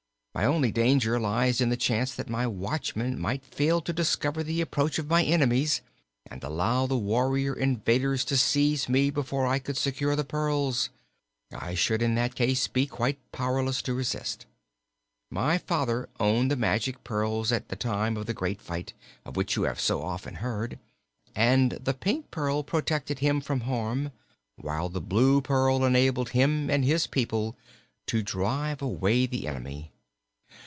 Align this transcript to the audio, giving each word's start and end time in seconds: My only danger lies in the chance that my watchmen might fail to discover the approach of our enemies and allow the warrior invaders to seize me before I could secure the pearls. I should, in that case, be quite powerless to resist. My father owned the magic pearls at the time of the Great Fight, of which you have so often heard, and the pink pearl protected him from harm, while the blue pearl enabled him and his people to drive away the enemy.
My 0.33 0.45
only 0.45 0.71
danger 0.71 1.19
lies 1.19 1.59
in 1.59 1.67
the 1.67 1.75
chance 1.75 2.15
that 2.15 2.29
my 2.29 2.47
watchmen 2.47 3.19
might 3.19 3.43
fail 3.43 3.81
to 3.81 3.91
discover 3.91 4.43
the 4.43 4.61
approach 4.61 4.97
of 4.97 5.11
our 5.11 5.19
enemies 5.19 5.81
and 6.25 6.41
allow 6.41 6.87
the 6.87 6.97
warrior 6.97 7.53
invaders 7.53 8.23
to 8.25 8.37
seize 8.37 8.87
me 8.87 9.09
before 9.09 9.45
I 9.45 9.59
could 9.59 9.75
secure 9.75 10.15
the 10.15 10.23
pearls. 10.23 10.89
I 11.53 11.75
should, 11.75 12.01
in 12.01 12.15
that 12.15 12.33
case, 12.35 12.69
be 12.69 12.87
quite 12.87 13.19
powerless 13.33 13.81
to 13.81 13.93
resist. 13.93 14.45
My 15.29 15.57
father 15.57 16.07
owned 16.17 16.49
the 16.49 16.55
magic 16.55 17.03
pearls 17.03 17.51
at 17.51 17.67
the 17.67 17.75
time 17.75 18.15
of 18.15 18.25
the 18.25 18.33
Great 18.33 18.61
Fight, 18.61 18.93
of 19.25 19.35
which 19.35 19.57
you 19.57 19.63
have 19.63 19.81
so 19.81 20.01
often 20.01 20.35
heard, 20.35 20.79
and 21.35 21.73
the 21.73 21.93
pink 21.93 22.31
pearl 22.31 22.63
protected 22.63 23.19
him 23.19 23.41
from 23.41 23.59
harm, 23.59 24.13
while 24.55 24.87
the 24.87 25.01
blue 25.01 25.41
pearl 25.41 25.83
enabled 25.83 26.29
him 26.29 26.69
and 26.69 26.85
his 26.85 27.05
people 27.05 27.57
to 28.07 28.21
drive 28.23 28.81
away 28.81 29.25
the 29.25 29.45
enemy. 29.45 29.89